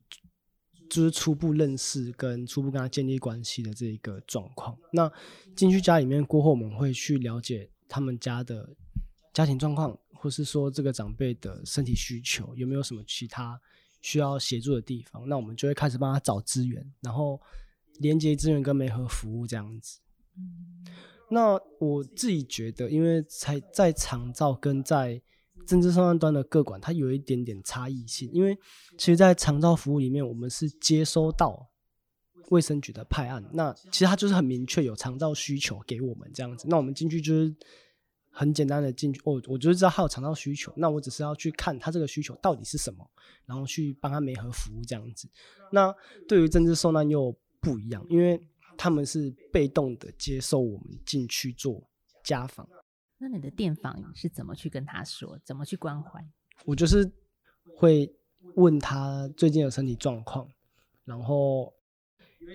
[0.90, 4.78] 就是初步认识跟初步跟他建立关系的这一个状况。
[4.94, 5.12] 那
[5.56, 8.70] 进去家里面过后，我们会去了解他们家的
[9.34, 13.60] 家庭状况，或是说这个长辈的身体需求有没有什么其他。
[14.02, 17.40] 需要协助的地方，那我们就会开始帮他找资源，然后
[18.00, 20.00] 连接资源跟媒合服务这样子。
[21.30, 25.22] 那我自己觉得，因为才在长照跟在
[25.68, 28.30] 政治上端的各管，它有一点点差异性。
[28.34, 28.58] 因为
[28.98, 31.70] 其实，在长照服务里面，我们是接收到
[32.50, 36.68] 卫生局的派案，那其实它就是很明确有长照需求给我们这样子。
[36.68, 37.56] 那我们进去就是。
[38.40, 43.06] 很简单的进去，哦，我就知道他有肠道需求，那我只是要去看他这个需求到底是什么，
[43.46, 45.28] 然后去帮他媒合服务这样子。
[45.74, 45.94] 那
[46.26, 48.42] 对于政治受难又不一样，因为
[48.78, 51.84] 他们是被动的接受我们进去做
[52.24, 52.66] 家访。
[53.18, 56.26] 那你的电访是怎么去跟他说，怎么去关怀？
[56.64, 57.12] 我就是
[57.76, 58.10] 会
[58.56, 60.50] 问他最近的身体状况，
[61.04, 61.74] 然后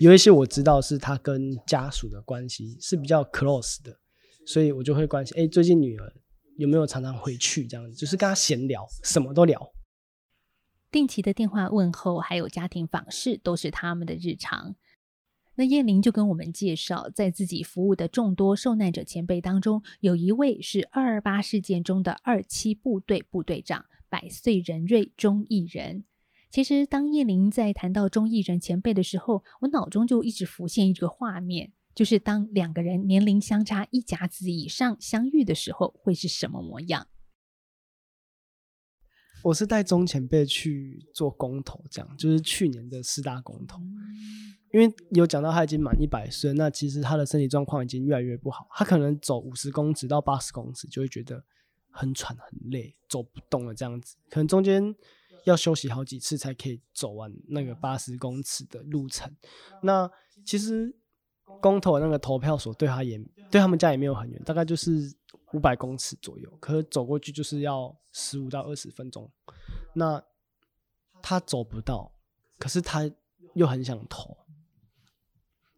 [0.01, 4.01] 有一些我知道是他跟家属的关系是比较 close 的。
[4.47, 6.13] 所以我就会关心，哎，最近女儿
[6.59, 7.67] 有没有常常回去？
[7.67, 9.73] 这样子就是跟她闲聊，什么都聊。
[10.91, 14.77] 定期的电话问候，还有家庭访视，都是他们的日常。
[15.57, 26.05] 那叶玲就跟我们介绍，在自己服务的众多受难者前辈当中，有一位是二二八事件中的二七部队部队长，百岁仁瑞钟义人。
[26.51, 31.73] 其实，当叶玲在谈到钟义人前辈的时候，我脑中就一直浮现一个画面。
[31.95, 37.07] 就是当两个人年龄相差一甲子以上相遇的时候，会是什么模样？
[39.45, 43.79] 我是带钟前辈去做公投，这样就是去年的四大公投，
[44.73, 51.45] 因为有讲到他已经满一百岁，那其实他的身体状况已经越来越不好，他可能走五十公尺到八十公尺就会觉得
[51.91, 54.95] 很喘很累，走不动了这样子，可能中间
[55.45, 59.33] 要休息好几次才可以走完那个八十公尺的路程。
[59.83, 60.11] 那
[60.45, 60.97] 其实。
[61.61, 63.19] 公投那个投票所对他也
[63.51, 65.15] 对他们家也没有很远，大概就是
[65.53, 69.31] 五百公尺左右，可是走过去就是要十五到二十分钟。
[69.93, 70.23] 那
[71.23, 72.13] 他走不到，
[72.59, 73.11] 可是他
[73.55, 74.37] 又很想投，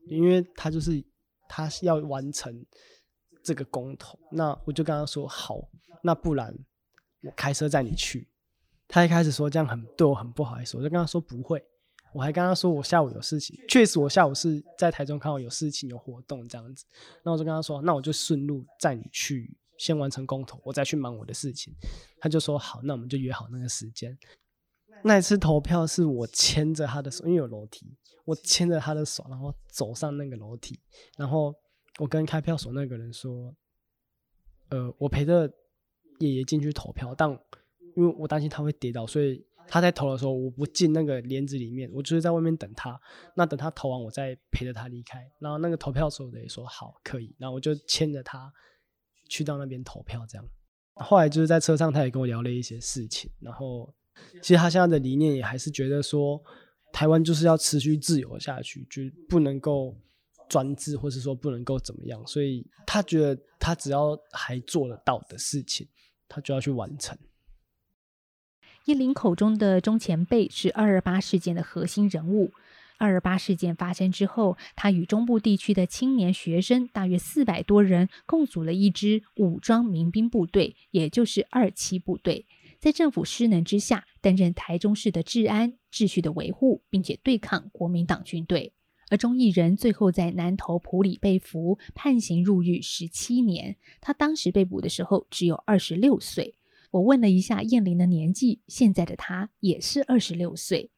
[0.08, 1.04] 因为他就是
[1.48, 2.64] 他要完成
[3.44, 4.18] 这个公投。
[4.30, 5.68] 那我就跟他说好，
[6.02, 6.56] 那不然
[7.22, 8.28] 我开车载你去。
[8.88, 11.62] 他一开始说这样很对我很不好意思，我就跟他说不会。
[12.16, 16.86] 我还跟他说我下午有事情，确实我下午是在台中看到有事情有活动这样子，
[17.22, 21.74] 那我就跟他说，那我就顺路载你去先完成公投，我再去忙我的事情。
[22.18, 24.16] 他就说好，那我们就约好那个时间。
[25.04, 27.94] 那一次投票是我牵着他的手，因为有楼梯，
[28.24, 30.80] 我牵着他的手，然后走上那个楼梯，
[31.18, 31.54] 然后
[31.98, 33.54] 我跟开票所那个人说，
[34.70, 35.52] 呃，我陪着
[36.20, 37.30] 爷爷进去投票，但
[37.94, 43.00] 因为我担心他会跌倒，所以他在投的时候，我不进那个帘子里面，我就是在外面等他。
[43.34, 45.28] 那等他投完，我再陪着他离开。
[45.38, 47.34] 然后那个投票所的也说好，可以。
[47.38, 48.52] 然后我就牵着他
[49.28, 50.44] 去到那边投票，这样。
[50.94, 53.94] 后来就是在车上，他也跟我聊了一些事情，然后。
[54.40, 56.42] 其实他现在的理念也还是觉得说，
[56.90, 59.94] 台湾就是要持续自由下去，就不能够
[60.48, 62.26] 专制，或是说不能够怎么样。
[62.26, 65.86] 所以他觉得他只要还做得到的事情，
[66.26, 67.14] 他就要去完成。
[68.86, 72.52] 叶林口中的中前辈是二二八事件的核心人物。
[72.98, 82.46] 二二八事件发生之后，他与中部地区的青年学生大约四百多人，共组了一支武装民兵部队，也就是二七部队。
[82.78, 88.72] 在政府失能之下，担任台中市的治安秩序的维护，并且对抗国民党军队。
[89.10, 93.74] 而钟义仁最后在南投埔里被俘，判刑入狱十七年。
[94.00, 96.54] 他当时被捕的时候只有二十六岁。
[96.96, 100.90] 我问了一下燕玲的年纪，现在的他也是二十六岁。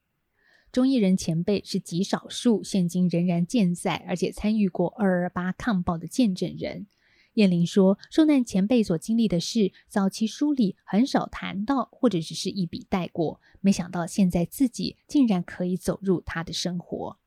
[0.70, 6.86] 中艺人前辈是极少数现今仍然健在，而且参与过二二八抗暴的见证人。
[7.34, 13.40] 燕玲说：“受难前辈所经历的事，早期书里很少谈到，或者只是一笔带过。
[13.60, 17.18] 没想到现在自己竟然可以走入他的生活。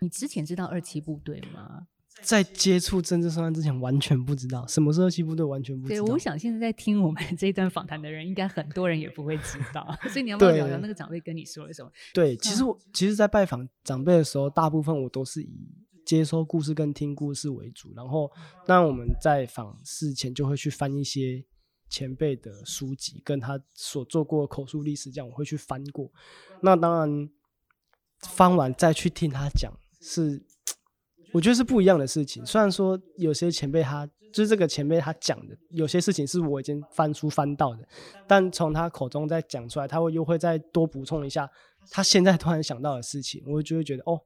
[0.00, 1.86] 你之前知道二七部队吗？
[2.22, 6.04] 在接触政治受难之前，完全不知道什么是二七部队，完全不知道。
[6.04, 9.86] 对，我想现在在听我们这一段访谈的人，应该很多人也不会知道。
[10.10, 11.90] 所以你要不要聊聊那个长辈跟你说了什么？
[12.14, 15.68] 对，其实我其实，在拜访长辈的时候，大部分我都是以。”
[16.02, 18.28] 接收故事跟听故事为主，然后
[18.66, 21.44] 那我们在访事前就会去翻一些
[21.88, 26.10] 前辈的书籍，跟他所做过口述历史，这样我会去翻过。
[26.62, 27.30] 那当然
[28.22, 30.42] 翻完再去听他讲，是
[31.32, 32.44] 我觉得是不一样的事情。
[32.44, 37.86] 虽然说有些前辈他就是这个前辈他讲的有些事情是我已经翻书翻到的，
[38.26, 41.50] 但从他口中再讲出来，他会又会再多补充一下
[41.90, 44.20] 他现在突然想到的事情，我就会觉得哦，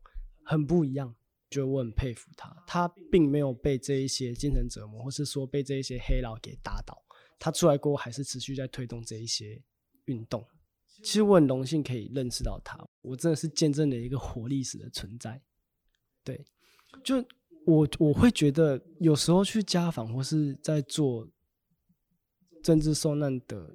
[0.45, 1.15] 很不一样。
[1.51, 7.01] 觉得我很佩服他，他并没有被这一些精神折磨，或是说被这一些黑佬给打倒。
[7.39, 9.63] 他出来过后，还是持续在推动这一些
[10.07, 10.45] 运动。
[10.97, 15.41] 其实我很荣幸可以认识到他，我真的是见证了一个活历史的存在。
[16.25, 16.45] 对，
[17.03, 17.17] 就
[17.67, 21.27] 我我会觉得，有时候去家访或是在做
[22.63, 23.75] 政治受难的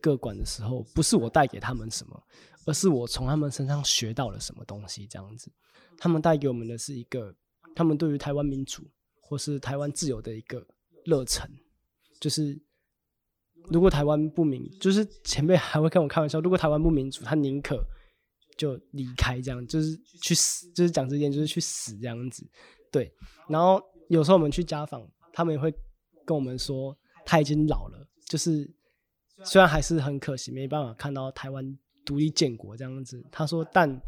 [0.00, 2.22] 各管的时候，不是我带给他们什么，
[2.66, 5.50] 而是我从他们身上学到了什么东西，这样子。
[5.96, 7.34] 他们带给我们的是一个，
[7.74, 8.84] 他们对于台湾民主
[9.20, 10.66] 或是台湾自由的一个
[11.04, 11.48] 热忱，
[12.20, 12.60] 就是
[13.70, 17.84] 如果台湾不民，就是前辈还会跟我开玩笑，如果台湾不民主，他宁可
[18.56, 22.46] 就离开，这样就是去死，就是讲这件，就是去死这样子。
[22.90, 23.12] 对，
[23.48, 25.72] 然后有时候我们去家访，他们也会
[26.24, 28.70] 跟我们说，他已经老了，就是
[29.44, 33.24] 虽然还是很可惜，没办法看到台湾独立建国这样子。
[33.30, 34.00] 他说，但。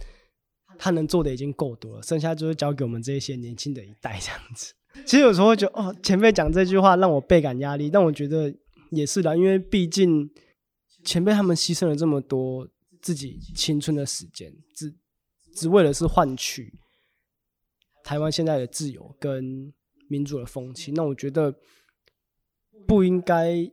[0.79, 4.75] 他能做的已经够多了，剩下就是交给我们这些年轻的一代这样子。
[5.07, 8.53] 其实有时候会觉得，哦，前辈讲这句话让我倍感压力，但我觉得
[8.91, 10.29] 也是的，因为毕竟
[11.05, 12.69] 前辈他们牺牲了这么多
[13.07, 14.93] 自己青春的时间，只
[15.55, 16.77] 只为了是换取
[18.03, 19.73] 台湾现在的自由跟
[20.09, 20.91] 民主的风气。
[20.91, 21.55] 那我觉得
[22.85, 23.71] 不应该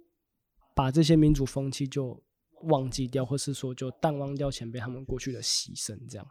[0.76, 2.24] 把这些民主风气就
[2.66, 6.28] 忘记掉，或是说就淡忘掉前辈他们过去的牺牲，这样。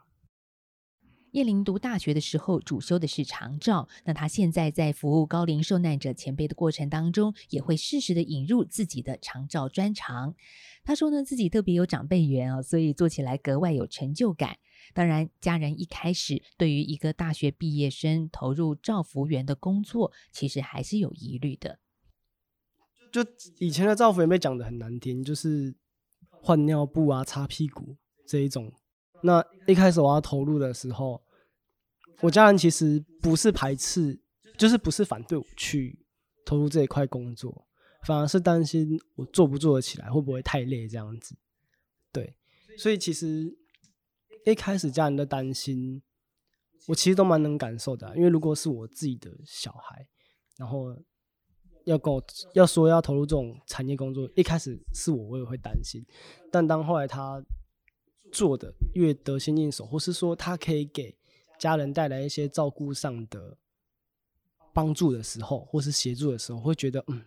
[1.33, 3.89] 叶玲读大学的时候，主修的是长照。
[4.05, 10.35] 那她现在在服务高龄受难者前辈的过程当中，也会适时的引入自己的长照专长。
[10.83, 14.57] 他说呢，自己特别有长辈缘啊，所以做起来格外有成就感。
[14.93, 21.79] 当然，家人一开始对于一个大学毕业生投入照服员的工作，其实还是有疑虑的。
[23.11, 23.25] 就
[23.57, 25.73] 以前的照服员被讲的很难听，就是
[26.29, 27.95] 换尿布啊、擦屁股
[28.27, 28.71] 这一种。
[29.25, 31.22] 那一开始我要投入的时候，
[32.21, 34.19] 我家人其实不是排斥，
[34.57, 35.97] 就是不是反对我去
[36.45, 37.67] 投入这一块工作，
[38.03, 41.35] 反而是担心我做不做得起来，会不会太累这样子。
[42.11, 42.35] 对，
[42.77, 43.53] 所以其实
[44.45, 46.01] 一开始家人的担心，
[46.87, 48.15] 我其实都蛮能感受的。
[48.15, 50.07] 因为如果是我自己的小孩，
[50.57, 50.95] 然后
[51.85, 56.05] 要跟我要说要投入这种产业工作，一开始是我我也会担心，
[56.51, 57.43] 但当后来他。
[58.31, 61.15] 做的越得心应手，或是说他可以给
[61.57, 63.57] 家人带来一些照顾上的
[64.73, 67.23] 帮助的时候，或是协助的时候，会觉得嗯，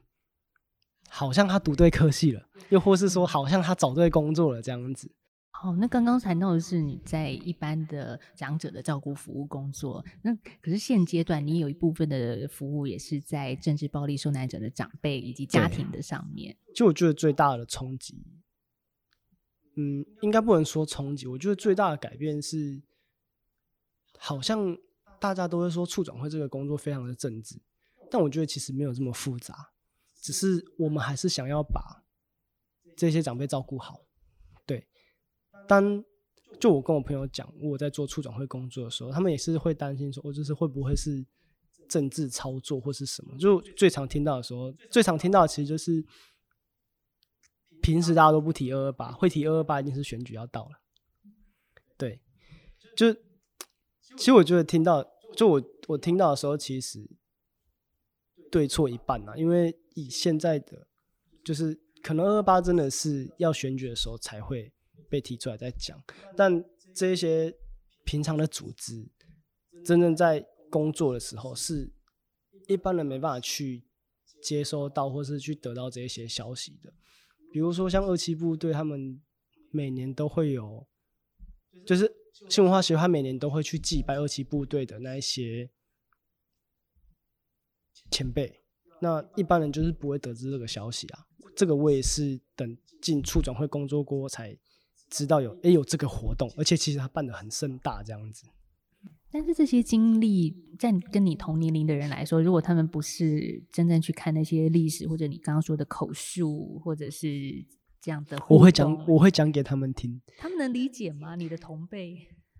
[1.08, 5.10] 好像他读对科系了，又或是说好像他找对工作了这样子。
[5.62, 16.54] 哦，那刚刚谈到的是你在一般的长者的照顾服务工作，那可是现阶段你有一部分的服务也是在政治暴力受难者的长辈以及家庭的上面。
[16.74, 18.22] 就我觉得最大的冲击，
[19.76, 22.82] 嗯，应该不能说冲击，我觉得最大的改变是，
[24.18, 24.76] 好像
[25.18, 27.60] 大家都会说处长会这个工作非常的政治，
[28.10, 29.70] 但我觉得其实没有这么复杂，
[30.14, 32.04] 只是我们还是想要把
[32.96, 34.00] 这些长辈照顾好。
[34.66, 34.86] 对
[35.68, 36.04] 当
[36.60, 41.24] 就我跟我朋友讲，我在做处长会工作的时候，他们也是会担心说，我就是会不会是
[41.88, 43.36] 政治操作或是什么？
[43.38, 46.04] 就最常听到的时候，最常听到的其实就是
[47.82, 50.80] 平时大家都不提二二八，会提二二八一定是选举要到了。
[51.96, 52.20] 对，
[52.96, 53.14] 就
[54.16, 55.04] 其实我觉得听到，
[55.36, 57.08] 就我我听到的时候，其实
[58.50, 60.86] 对错一半呐，因为以现在的
[61.44, 64.72] 就是可能二二八真的是要选举的时候才会。
[65.08, 66.02] 被提出来再讲，
[66.36, 67.56] 但这些
[68.04, 69.08] 平常的组织，
[69.84, 71.92] 真正在工作的时候，是
[72.66, 73.86] 一般人没办法去
[74.42, 76.92] 接收到，或是去得到这些消息的。
[77.52, 79.22] 比如说像二七部队，他们
[79.70, 80.84] 每年都会有，
[81.86, 82.12] 就是
[82.48, 85.70] 新文化协会每年都会去祭拜二七部队的那一些
[88.10, 88.60] 前辈，
[89.00, 91.26] 那一般人就是不会得知这个消息啊。
[91.56, 94.58] 这个我也是等进处长会工作过才。
[95.08, 98.44] 知道有诶有这个活动，而且其实他办的很盛大这样子。
[99.30, 107.64] 但是这些经历，在跟你同年龄的人来说，如果他们不是真正去看那些历史，或者你刚刚说的口述，或者是
[108.06, 110.22] 这样的，我会讲，我会讲给他们听。
[110.38, 111.34] 他们能理解吗？
[111.34, 112.16] 你的同辈？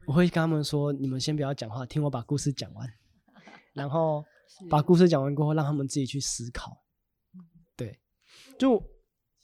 [0.09, 2.93] 我会跟他们说：你们先不要讲话，听我把故事讲完。
[3.73, 4.25] 然后
[4.69, 6.83] 把故事讲完过后，让他们自己去思考。
[7.77, 8.01] 对，
[8.59, 8.83] 就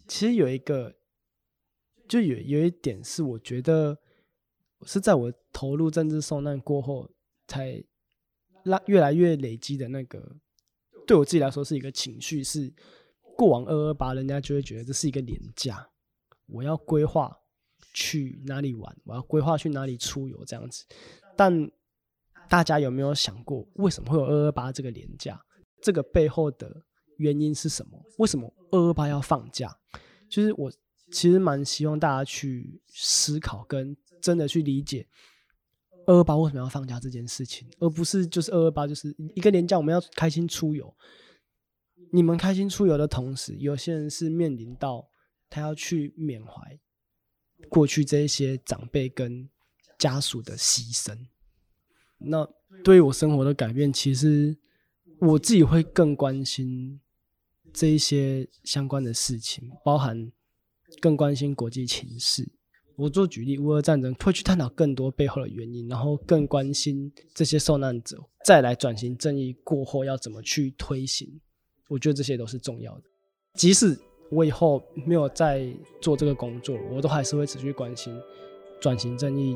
[0.08, 0.92] 其实有一个。
[2.08, 3.96] 就有有一点是，我觉得
[4.84, 7.08] 是在我投入政治受难过后，
[7.46, 7.82] 才
[8.64, 10.36] 让越来越累积的那个，
[11.06, 12.70] 对我自己来说是一个情绪，是
[13.34, 15.88] 过往二二八，人家就会觉得这是一个廉价，
[16.46, 17.36] 我要规划
[17.92, 20.84] 去哪里玩，我要规划去哪里出游这样子。
[21.36, 21.70] 但
[22.48, 25.40] 大家有没有想过，为什么会有二二八这个年假？
[25.80, 26.84] 这个背后的
[27.16, 28.02] 原因是什么？
[28.18, 29.76] 为什么二二八要放假？
[30.28, 30.72] 就是我。
[31.10, 35.06] 其实蛮希望大家去思考，跟真的去理解
[36.06, 40.96] 二二八为什么要放假这件事情，而不是就是二二八就是一个年假，我们要开心出游。
[42.12, 45.06] 你们开心出游的同时，有些人是面临到
[45.52, 46.78] 他要去缅怀
[47.68, 49.48] 过去这一些长辈跟
[49.98, 51.16] 家属的牺牲。
[52.18, 52.48] 那
[52.82, 54.56] 对于我生活的改变，其实
[55.20, 57.00] 我自己会更关心
[57.72, 60.32] 这一些相关的事情，包含。
[61.00, 62.46] 更关心国际情势。
[62.96, 71.40] 我做举例，乌俄战争会去探讨更多背后的原因，然后更关心这些受难者，再来转型正义过后要怎么去推行。
[71.88, 73.04] 我觉得这些都是重要的。
[73.54, 73.98] 即使
[74.32, 75.62] 我以后没有再
[76.00, 78.18] 做这个工作，我都还是会持续关心
[78.80, 79.54] 转型正义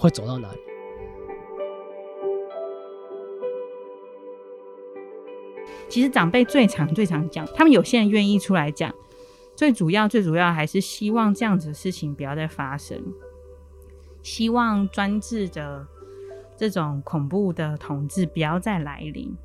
[0.00, 0.58] 会走到哪里。
[5.88, 8.92] 其实长辈最常最常讲，他们有些人愿意出来讲。
[9.54, 13.00] 最主要、最主要还是希望这样子的事情不要再发生，
[14.20, 15.86] 希望专制的
[16.56, 19.36] 这种恐怖的统治不要再来临，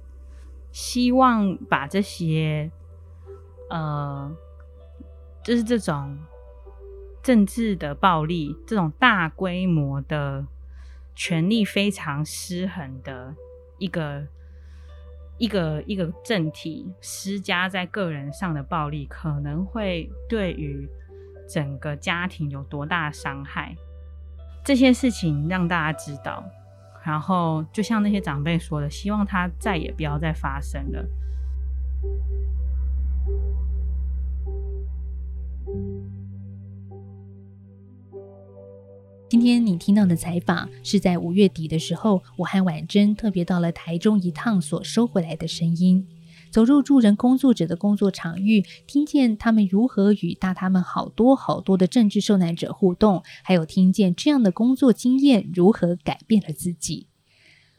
[0.72, 2.72] 希望把这些
[3.70, 4.32] 呃，
[5.44, 6.18] 就是这种
[7.24, 10.46] 政治的暴力、这种大规模的
[11.16, 13.36] 权力非常失衡的
[13.78, 14.28] 一个。
[15.42, 20.86] 一个一个政体施加在个人上的暴力，可能会对于
[21.48, 23.74] 整个家庭有多大伤害？
[24.66, 26.44] 这些事情让大家知道，
[27.06, 31.06] 然后就像那些长辈说的，希望他再也不要再发生了。
[39.30, 46.04] 今天你听到的采访是在五月底的时候，我和婉珍特别到了台中一趟所收回来的声音，
[46.50, 57.06] 走入助人工作者的工作场域，听见他们如何与大他们好多好多的政治受难者互动，还有听见这样的工作经验如何改变了自己。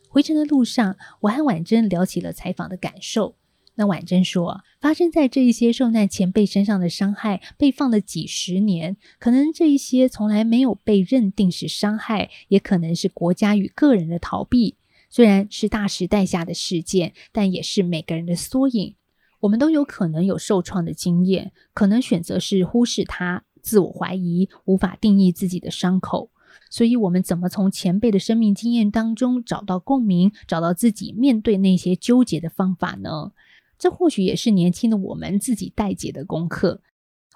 [0.08, 3.34] 回程的路上，我和婉珍聊起了采访的感受。
[3.80, 14.76] 那婉珍说，发生在这一些受难前辈身上的伤害被放了几十年，可能这一些从来没有被认定是伤害，也可能是国家与个人的逃避。
[15.08, 18.96] 虽然是大时代下的事件，但也是每个人的缩影。
[19.40, 26.28] 我们都有可能有受创的经验，可能选择是忽视它、自我怀疑、无法定义自己的伤口。
[26.68, 33.32] 所以，我们怎么从前辈的生命经验当中找到共鸣，找到自己面对那些纠结的方法呢？
[33.80, 36.82] 这或许也是年轻的我们自己待解的功课。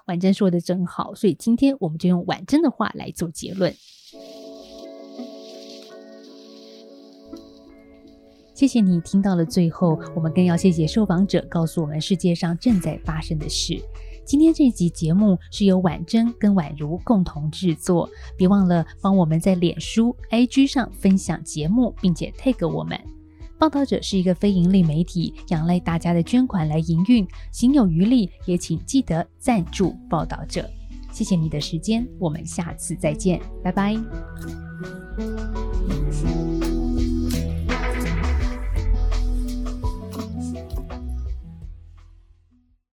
[0.05, 3.73] 婉珍说的真好，所以今天我们就用婉珍的话来做结论。
[8.53, 13.81] 谢谢你听到了最后，我们更要谢谢受访者告诉我们世界上正在发生的事。
[14.23, 23.14] 今天这集节目是由婉珍跟婉如共同制作，别忘了帮我们在脸书、IG 上分享节目，并且 tag 我们。
[23.57, 30.69] 报道者是一个非盈利媒体，仰赖大家的捐款来营运，行有余力也请记得赞助报道者。
[31.11, 33.95] 谢谢你的时间，我们下次再见，拜拜。